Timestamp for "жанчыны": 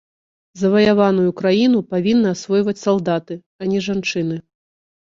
3.93-4.35